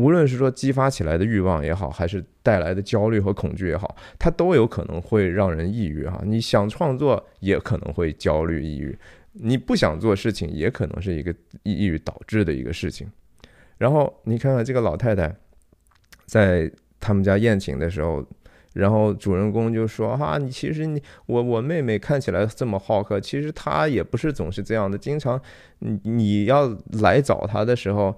[0.00, 6.22] 无论是说激发起来的欲望也好，还是带来的焦虑和恐惧也好，它都有可能会让人抑郁哈。
[6.24, 8.96] 你想创作，也可能会焦虑抑郁；
[9.32, 11.34] 你不想做事情，也可能是一个
[11.64, 13.06] 抑郁导致的一个事情。
[13.76, 15.34] 然后你看看这个老太太，
[16.24, 18.24] 在他们家宴请的时候，
[18.72, 24.96] 然后主人公就说：“哈，你其实你我我妹妹看起来这么好客，其实她也不是总是这样的。
[24.96, 25.38] 经常
[25.80, 28.16] 你你要来找她的时候，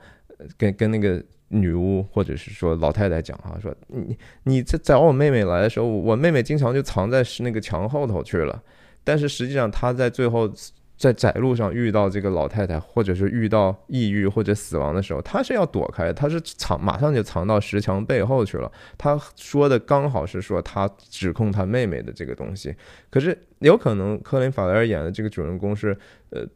[0.57, 1.21] 跟跟那个。”
[1.53, 8.62] 女巫或者是说老太太讲哈，说你你在找我妹妹来的时候，我妹妹经常就藏在是那个墙后头去了。
[9.05, 10.51] 但是实际上她在最后
[10.97, 18.73] 在窄路上遇到这个老太太，或者是遇到抑郁或者死亡的时候，她是要躲开，她是藏马上就藏到石墙背后去了。
[18.97, 22.75] 她说的刚好是说她指控她妹妹的这个东西，
[23.11, 25.97] 可是有可能科林法莱尔演的这个主人公是
[26.31, 26.47] 呃，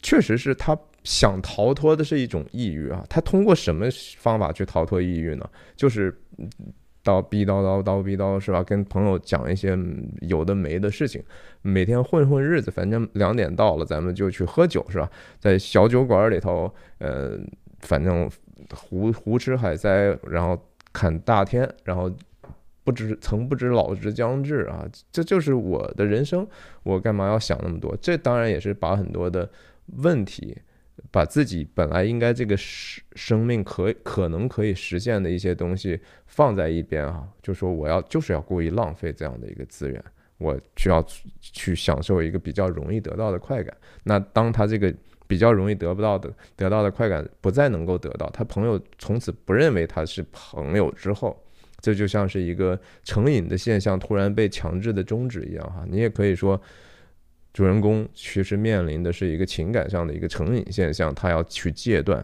[0.00, 0.74] 确实是他。
[1.06, 3.86] 想逃脱的是一种抑郁啊，他通过什么
[4.18, 5.48] 方法去逃脱抑郁呢？
[5.76, 6.12] 就是
[7.04, 8.60] 叨逼叨叨叨逼叨是吧？
[8.64, 9.78] 跟朋友讲一些
[10.22, 11.22] 有的没的事情，
[11.62, 15.08] 每天混混日子，反正两点到了，咱们就去喝酒是吧？
[15.38, 17.38] 在小酒馆里头，呃，
[17.82, 18.28] 反正
[18.74, 19.88] 胡胡吃海塞，
[20.28, 20.60] 然后
[20.92, 22.10] 看大天，然后
[22.82, 26.44] 不知曾不知老之将至啊，这就是我的人生，
[26.82, 27.96] 我干嘛要想那么多？
[28.00, 29.48] 这当然也是把很多的
[29.98, 30.58] 问题。
[31.16, 40.04] 把自己本来应该这个生生命可可能可以实现的一些东西放在一边啊，就说我要就是要故意浪费这样的一个资源，
[40.36, 41.02] 我需要
[41.40, 43.74] 去享受一个比较容易得到的快感。
[44.04, 44.94] 那当他这个
[45.26, 51.34] 比较容易得不到的得到的快感不再能够得到，他朋友从此不认为他是朋友之后，
[51.80, 55.82] 这就像是一个成瘾的现象突然被强制的终止一样哈。
[55.88, 56.60] 你也可以说。
[57.56, 62.22] 主人公其实面临的是一个情感上的一个成瘾现象，他要去戒断。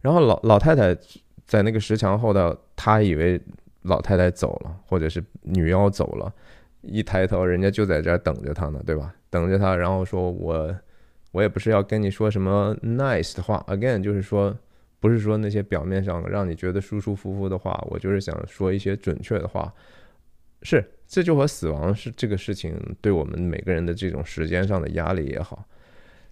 [0.00, 0.92] 然后老老太太
[1.46, 3.40] 在那个石墙后头，他以为
[3.82, 6.34] 老太太走了，或者是女妖走了，
[6.80, 9.14] 一抬头，人家就在这儿等着他呢，对吧？
[9.30, 10.76] 等着他，然后说：“我
[11.30, 14.52] 我也不是要跟你说什么 nice 的话，again，就是说
[14.98, 19.72] 不是说那些表面上让你觉得舒舒服服的话，我就是想说一些准确的话，
[20.62, 25.66] 是。”这就和死亡是这个事情对我们每个人的这种时间上的压力也好，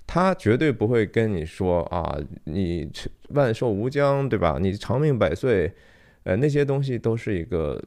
[0.07, 2.89] 他绝对不会跟你说啊，你
[3.31, 4.57] 万寿无疆，对吧？
[4.61, 5.75] 你长命百岁，
[6.23, 7.83] 呃，那些东西都是一个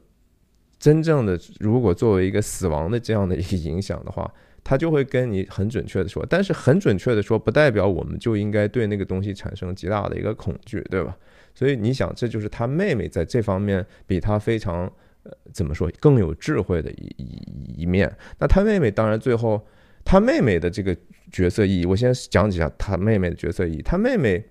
[0.78, 1.40] 真正的。
[1.62, 4.30] 如果作为一个死亡的这样的一个影响的话，
[4.62, 6.26] 他就会跟你很准确的说。
[6.30, 11.18] 但是很准确的说，不代表我们就应该对那个东西产生极大的一个恐惧，对吧？
[11.56, 14.92] 所以你想，这就是他妹妹在这方面比他非常。
[15.24, 18.12] 呃，怎么说更有智慧的一一一面？
[18.40, 19.64] 那他妹妹当然最后，
[20.04, 20.96] 他妹妹的这个
[21.32, 23.82] 角色意义，我先讲几下他妹妹的角色意义。
[23.82, 24.44] 他妹妹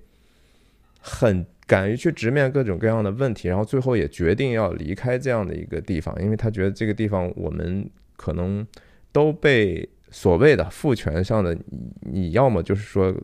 [1.01, 8.67] 很敢于去直面各种各样的问题，然后最后也决定要离开这样的一个地方，因为他觉得这个地方我们可能
[9.13, 11.57] 都被所谓的父权上的，
[12.01, 13.15] 你要么就是说。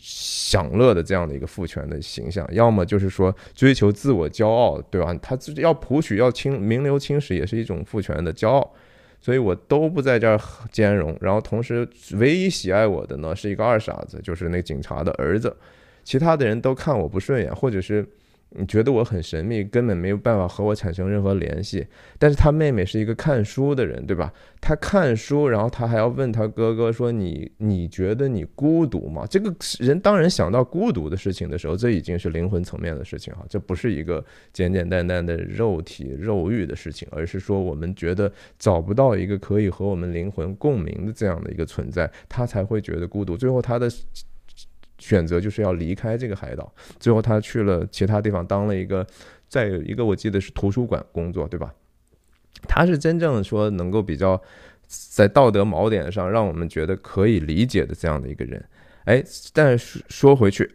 [0.00, 5.14] 享乐的这样的一个父权的形象，要么就是说追求自我骄傲，对吧？
[5.22, 8.74] 他自己要谱曲，要清名留青史，也是一种父权的骄傲。
[9.20, 11.16] 所以我都不在这儿兼容。
[11.20, 15.56] 然后同时，唯一喜爱我的呢，是一个二傻子，就是那警察的儿子。
[16.04, 18.06] 其他的人都看我不顺眼，或者是。
[18.50, 21.86] 你觉得我很神秘，根本没有办法和我产生任何联系。
[22.18, 24.32] 但是他妹妹是一个看书的人，对吧？
[24.60, 43.36] 他看书，然后他还要问他哥哥说：“你你觉得你孤独吗？”这个人当然想到孤独的事情的时候，这已经是灵魂层面的事情哈，这不是一个简简单单的肉体肉欲的事情，而是说我们觉得找不到一个可以和我们灵魂共鸣的这样的一个存在，他才会觉得孤独。
[43.36, 43.90] 最后他的。
[44.98, 49.06] 选择就是要离开这个海岛，最后他去了其他地方，当了一个，
[49.48, 51.74] 在一个我记得是图书馆工作，对吧？
[52.66, 54.40] 他是真正说能够比较
[54.86, 58.64] 在道德锚点上让我们觉得可以理解的这样的一个人。
[59.04, 60.68] 哎，但是说回去，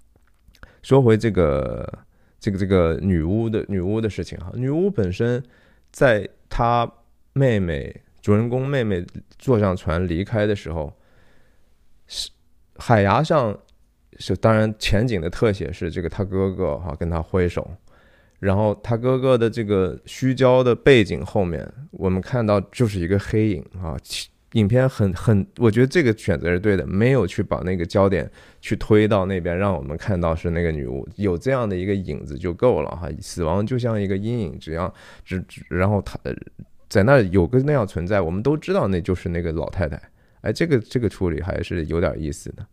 [0.82, 1.98] 说回这个
[2.38, 5.42] 这个这个女巫的女巫的事情哈，女巫本身
[5.90, 6.90] 在她
[7.32, 9.04] 妹妹主人公妹妹
[9.38, 10.92] 坐上船离开的时候。
[12.78, 13.56] 海牙上
[14.18, 17.70] 是当然，前景的特写是这个他哥哥哈跟他挥手，
[18.38, 23.96] 然后他哥哥的这个虚焦的背景后面，我们看到就是一个黑影啊。
[24.52, 28.30] 影片很很，我觉得这个选择是对的，没有去把那个焦点
[28.62, 33.06] 去推到那边，让我们看到是那个女巫，有这样的一个影子就够了哈。
[33.20, 34.90] 死亡就像一个阴影，只要
[35.26, 36.18] 只只然后他
[36.88, 40.00] 在那有个那样存在，我们都知道那就是那个老太太。
[40.46, 42.64] 哎，这个这个处理还是有点意思的，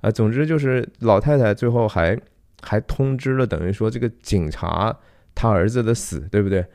[0.00, 2.18] 啊，总之就是老太太最后还
[2.60, 4.98] 还通知了，等于说这个警察
[5.32, 6.66] 他儿子的死，对不对？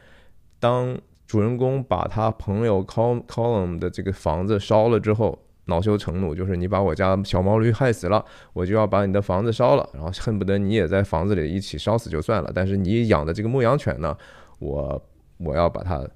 [0.57, 14.17] 当主人公把他朋友 Col Column 的这个房子烧了之后，恼羞成怒，就是你把我家小毛驴害死了，我就要把你的房子烧了，然后恨不得你也在房子里一起烧死就算了，但是你养的这个牧羊犬呢，
[14.59, 15.05] 我
[15.39, 16.07] 我要把它。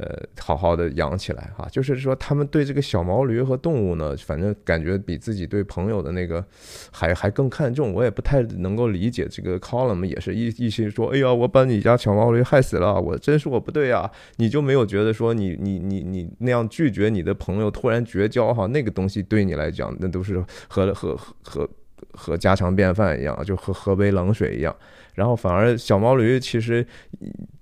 [0.00, 6.44] 呃，好好的养起来哈，就是说他们对这个小毛驴和动物呢，反正感觉比自己对朋友的那个
[6.92, 7.92] 还还更看重。
[7.92, 14.08] 我也不太能够理解这个 column 也是一一心说，哎呀，我把你家小毛驴害死了，我真是我不对啊！
[14.36, 21.68] 你就没有觉得说你你你你那样拒绝你的朋友突然绝交哈，那个东西对你来讲那都是和和和
[22.12, 24.74] 和家常便饭一样，就喝喝杯冷水一样。
[25.14, 26.86] 然后反而小毛驴其实，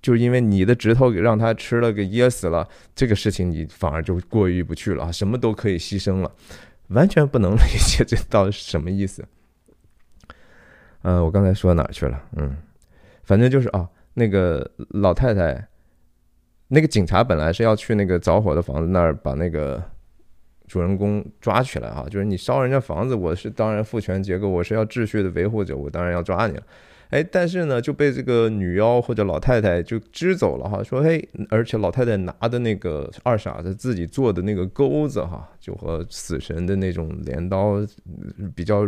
[0.03, 5.11] 就因为你的指头给让它吃了，给噎死了，这个事情你反而就过意不去了！
[5.13, 6.31] 什么都可以牺牲了，
[6.89, 9.25] 完全不能 理解这到底是什么意思。
[11.03, 12.23] 嗯，我刚才说哪去了？
[12.37, 12.57] 嗯，
[13.23, 15.67] 反正就是啊，那个老太太，
[16.69, 19.83] 那个警察本来是要去那个着火的房子那儿把那个
[20.67, 26.63] 主人公抓起来啊，就是你烧人家房子，我是当然父权结构，我是要秩序的维护者，我当然要抓你了。
[27.11, 37.77] 哎，但是呢就被这个女妖或者老太太就支走了哈，说嘿，而且老太太拿的那个二傻子自己做的那个钩子哈，就和死神的那种镰刀
[38.57, 38.83] 比较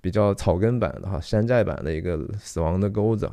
[0.00, 3.30] 比较草根版的哈，山寨版的一个死亡的钩子，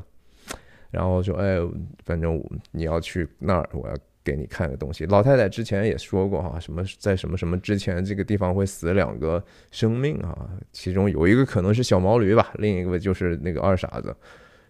[0.92, 1.58] 然后说哎，
[2.06, 3.96] 反正你要去那儿，我要。
[4.28, 14.14] 给你看个东西，老太太之前也说过哈，什么在什么什么之前，这个地方会死两个生命啊，其中有一个可能是小毛驴吧，另一个就是那个二傻子，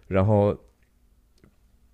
[0.06, 0.56] 然后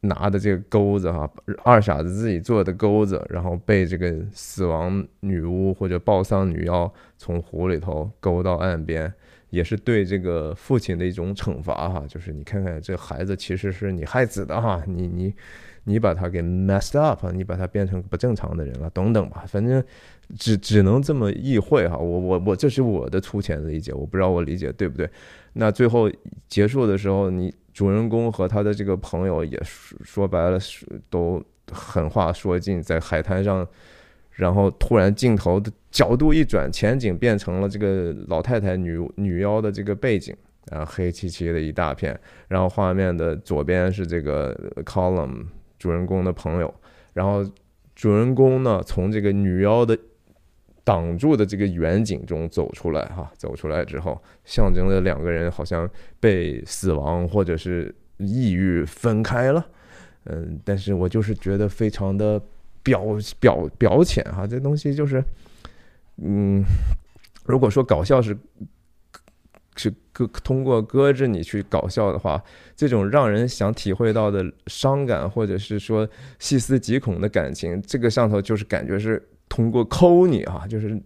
[0.00, 1.30] 拿的这个钩子哈，
[1.64, 9.10] 二傻子自己做的钩子，然后被这个死亡女巫或者暴丧女妖从湖里头勾到岸边，
[9.48, 15.34] 也是对这个父亲的一种惩罚哈，就是你看看这孩子其实是你害死的哈，你你。
[15.84, 19.84] 你把他给 messed up，你把他变成不正常的人了，等等吧，反正
[20.38, 21.96] 只只能这么意会哈。
[21.96, 25.08] 我我我，这是我的粗浅的理解，我不知道我理解对不对。
[25.52, 26.10] 那最后
[26.48, 33.66] 结束的时候，你主人公和他的这个朋友也说说白了是都狠话说尽，在海滩上，
[34.30, 40.34] 然后突然镜头的角度一转，前景变成了这个老太太女女妖的这个背景，
[40.70, 42.18] 然后黑漆漆的一大片，
[42.48, 45.44] 然后画面的左边是这个 column。
[45.84, 46.74] 主人公的朋友，
[47.12, 47.44] 然后
[47.94, 49.94] 主人公呢从这个女妖的
[50.82, 55.86] 挡住的这个远景中走出来，哈，走出来之后，象征着两个人好像
[56.18, 59.62] 被死亡或者是抑郁分开了，
[60.24, 62.40] 嗯，但是我就是觉得非常的
[62.82, 63.04] 表
[63.38, 65.22] 表表浅哈，这东西就是，
[66.16, 66.64] 嗯，
[67.44, 68.34] 如果说搞笑是。
[69.76, 72.42] 是搁通过搁着你去搞笑的话，
[72.76, 76.08] 这种让人想体会到的伤感，或者是说
[76.38, 81.00] 细思极恐的感情，这个上头就是感觉是通过抠你啊，就是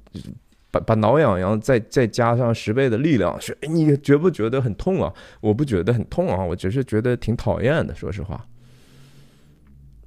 [0.70, 5.12] 把把挠痒痒再再加上十倍的力量，是你觉不觉得很痛啊？
[5.40, 8.46] 我不觉得很痛啊，我只是觉得挺讨厌的，说实话。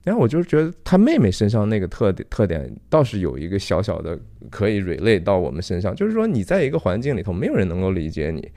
[0.04, 4.18] 然后我就是觉得他妹妹身上那个特点特点倒是有一个小小的
[4.50, 8.52] 可以 relate 到我们身上，就是说你在一个环境里头，没有人能够理解你，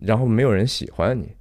[0.00, 1.34] 然后没有人喜欢你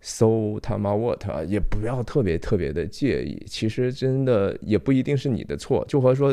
[0.00, 6.32] ，so 他妈 what 也不要特别特别的介意，其实真的也不一定是你的错，就和说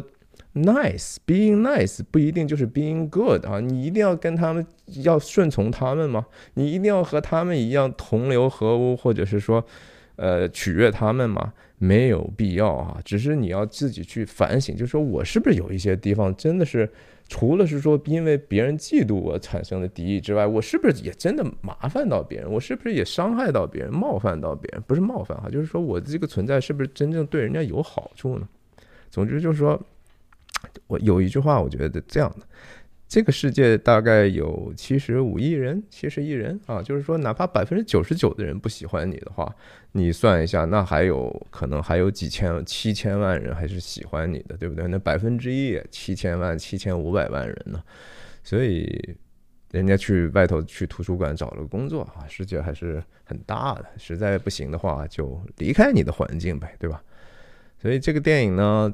[0.54, 4.64] nice being nice 不一定就是 being good 啊，你一定要跟他们
[5.04, 6.28] 要顺从他们吗？
[6.54, 9.66] 你一定要和他们一样同流合污，或者是说
[10.18, 11.52] 呃取悦他们吗？
[11.78, 16.89] 没有必要啊，只是你要自己去反省，就是说我是不是有一些地方真的是，
[17.28, 22.51] 除了是说因为别人嫉妒我产生的敌意之外，我是不是也真的麻烦到别人？
[22.51, 24.82] 我是不是也伤害到别人、冒犯到别人？
[24.88, 28.47] 不是冒犯哈，就是说我这个存在是不是真正对人家有好处呢？
[29.09, 29.82] 总之就是说，
[30.88, 32.45] 我有一句话，我觉得这样的。
[33.08, 39.56] 这个世界大概有七十五亿人，七十亿人啊，就是说，哪怕百分之九十九的人不喜欢你的话，
[39.91, 44.88] 你算一下，那还有可能还有几千、七千万人还是喜欢你的，对不对？
[44.88, 47.82] 那百分之一，七千万、七千五百万人呢？
[48.43, 49.16] 所以，
[49.72, 53.86] 人家去外头去图书馆找了个工作啊，世界还是很大的。
[53.97, 57.03] 实在不行的话，就离开你的环境呗，对吧？
[57.80, 58.91] 所以这个电影呢。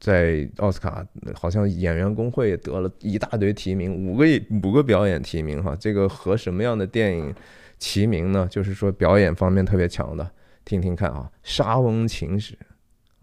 [0.00, 4.24] 在奥斯卡，好像演员工会也得了一大堆提名，五个
[4.64, 5.76] 五个表演提名哈。
[5.78, 7.34] 这个和什么样的电影
[7.78, 8.48] 齐名呢？
[8.50, 10.28] 就是说表演方面特别强的，
[10.64, 12.54] 听听看啊，《沙翁情史》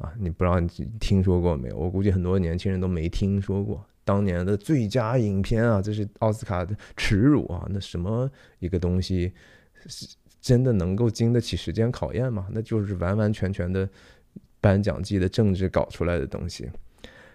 [0.03, 0.69] 啊，你不知道你
[0.99, 1.75] 听说过没有？
[1.75, 3.83] 我估计很多年轻人都没听说过。
[4.05, 7.67] 当年的最佳影片啊，这是奥斯卡的耻辱啊！
[7.71, 9.33] 那什么一个东西，
[9.87, 12.47] 是真的能够经得起时间考验吗？
[12.51, 13.89] 那就是完完全全的。
[14.67, 16.69] 颁奖季的政治搞出来的东西，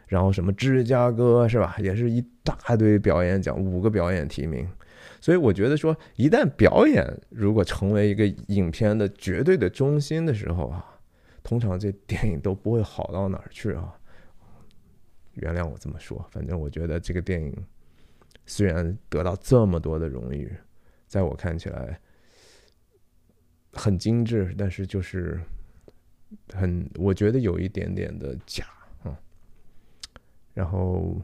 [0.06, 4.68] 然后什么芝加哥是吧，也是一大堆表演奖，五个表演提名。
[5.18, 11.00] 所以我觉得说，一旦表演如果成为一个影片的绝对的中心的时候啊，
[11.42, 13.94] 通常这电影都不会好到哪儿去啊。
[15.32, 17.50] 原谅我这么说，反正我觉得这个电影
[18.44, 20.52] 虽然得到这么多的荣誉，
[21.08, 21.98] 在我看起来
[23.72, 25.40] 很精致，但是就是。
[26.52, 28.64] 很，我觉得有一点点的假
[29.02, 29.16] 啊，
[30.54, 31.20] 然后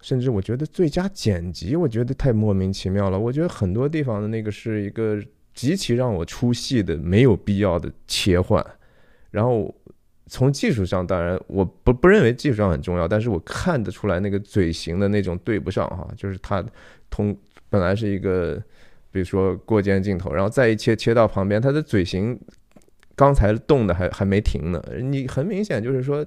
[0.00, 3.18] 甚至我觉得最佳剪辑，我觉得太莫名其妙了。
[3.18, 5.20] 我觉得很多地方的那个是一个
[5.54, 8.64] 极其让我出戏的没有必要的切换。
[9.30, 9.74] 然后
[10.26, 16.64] 从技术上，当然我不不认为技术上很重要，但是我看得出来那个嘴型的那种对不上哈，就是他
[17.10, 17.36] 通
[17.68, 18.62] 本来是一个
[19.10, 22.38] 比如说过肩镜头，然后再一切切到旁边，他的嘴型。
[23.18, 26.24] 刚才动的还还没停呢，你很明显就是说，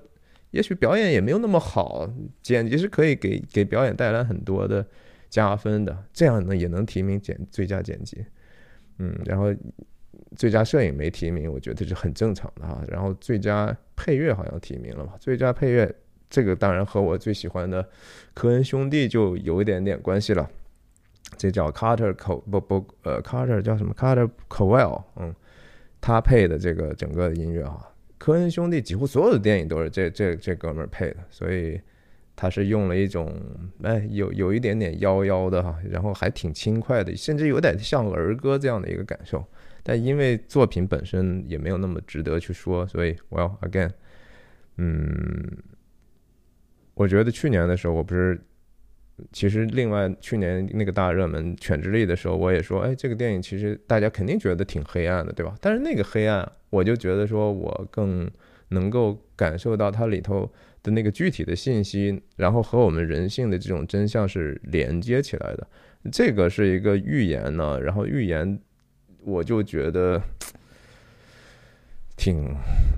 [0.49, 2.05] 也许表演也没有那么好，
[2.43, 4.85] 剪辑是可以给给表演带来很多的
[5.29, 8.25] 加分的，这样呢也能提名剪最佳剪辑。
[8.97, 9.55] 嗯，然后
[10.35, 12.83] 最佳摄影没提名，我觉得是很正常的哈。
[12.89, 15.13] 然后最佳配乐好像提名了吧？
[15.17, 15.89] 最佳配乐
[16.29, 17.87] 这个当然和我最喜欢的
[18.33, 20.49] 科恩兄弟就有一点点关系了。
[21.37, 25.33] 这叫 Carter Co 不不呃 Carter 叫什么 Carter Cowell，嗯，
[26.01, 27.87] 他配的这个整个的音乐哈。
[28.17, 31.79] 科恩兄弟几乎所有的电影都是这这这哥们儿配的，所以
[32.35, 33.33] 他是用了一种
[33.83, 39.45] 哎有有一点点妖妖的哈，然后还挺轻快的，甚至有点像儿歌这样的一个感受。
[39.83, 43.91] 但因为作品本身也没有那么值得去说，所以 Well again，
[44.77, 45.57] 嗯，
[46.95, 48.41] 我觉得去年的时候我不是。
[49.31, 55.55] 其实，另外去年那个大热门《犬之力》的时候，我也说，哎，这个电影其实大家肯定觉得挺黑暗的，对吧？
[55.59, 58.29] 但是那个黑暗，我就觉得说我更
[58.69, 60.49] 能够感受到它里头
[60.81, 65.67] 的那个具体的信息，然后和我们人性的这种真相是连接起来的。
[66.11, 68.59] 这个是一个预言呢，然后预言，
[69.23, 70.21] 我就觉得
[72.17, 72.55] 挺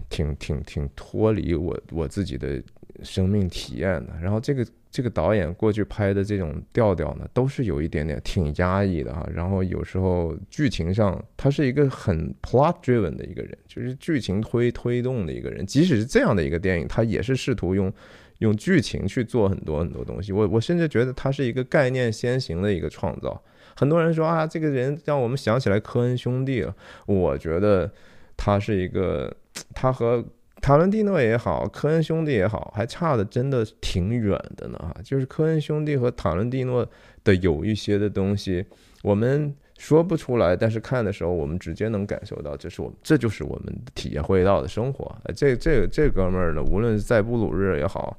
[0.10, 2.62] 挺挺挺脱离我我自己的
[3.04, 4.14] 生命体验的。
[4.22, 4.66] 然后这个。
[4.94, 9.28] 这个导演过去拍的这种调调呢，都是有一点点挺压抑的哈。
[9.34, 15.66] 然后有时候剧情上，他是一个很 plot driven 的一个人，就是剧情推推动的一个人。
[15.66, 17.92] 即使是这样的一个电影，他也是试图用
[18.38, 20.32] 用剧情去做很多很多东西。
[20.32, 23.44] 我我甚至觉得他是一个概念先行的一个创造。
[23.76, 26.76] 很多人说啊，这个人让我们想起来科恩兄弟了。
[27.08, 27.92] 我觉得
[28.38, 29.36] 他是一个，
[29.74, 30.24] 他和。
[30.64, 34.96] 塔伦蒂诺也好，科恩兄弟也好，还差的真的挺远的呢哈。
[35.04, 36.90] 就是科恩兄弟和塔伦蒂诺
[37.26, 38.66] 的有一些的东西，
[39.02, 45.14] 我们说不出来，但是看的时候，我们直接能感受到，这是我们这就是我们体验会到的生活。
[45.36, 48.18] 这这这哥们儿呢，无论是在布鲁日也好，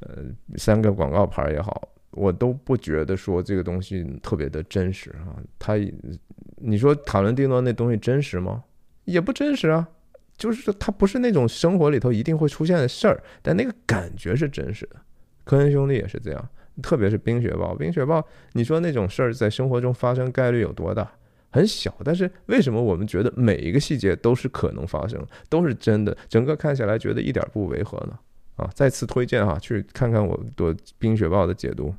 [0.00, 0.22] 呃，
[0.56, 5.40] 三个广告牌也好，我都不觉得说这个东西特别的真实啊。
[5.58, 5.76] 他，
[6.56, 8.64] 你说塔伦蒂诺那东西真实吗？
[9.06, 9.88] 也不真实啊。
[10.40, 14.96] 就是说，它不是那种生活里头一定会出现的事儿，但那个感觉是真实的。
[15.44, 16.48] 科恩兄弟也是这样，
[16.82, 17.72] 特别是《冰雪暴》。
[17.76, 18.18] 《冰雪暴》，
[18.54, 21.08] 你说那种事儿在生活中发生概率有多大？
[21.50, 21.94] 很小。
[22.02, 26.16] 但是为什么我们觉得每一个细节都是可能发生，都是真的？
[26.26, 28.18] 整个看起来觉得一点不违和呢？
[28.56, 31.94] 啊，再次推荐哈，去看看我对《冰雪暴》的解读。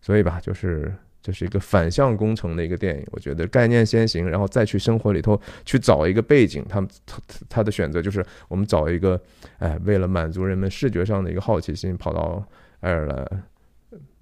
[0.00, 0.94] 所以吧，就是。
[1.26, 6.64] 这是一个反向工程的一个电影，我觉得概念先行，然后再去生活里头去找一个背景。
[6.68, 9.20] 他们他他的选择就是我们找一个，
[9.58, 12.46] 哎，为了满足人们视觉上的一个好奇心，跑到
[12.78, 13.42] 爱尔兰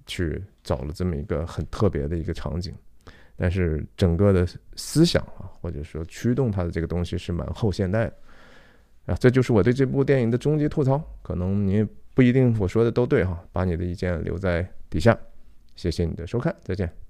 [0.07, 2.73] 去找了这么一个很特别的一个场景。
[3.37, 9.15] 但是整个的思想啊，或者说驱动它的这个东西是蛮后现代的啊。
[9.19, 10.99] 这就是我对这部电影的终极吐槽。
[11.21, 11.85] 可能你
[12.15, 15.15] 不一定我说的都对哈，把你的意见留在底下。
[15.75, 17.04] 谢谢你的收看，再见。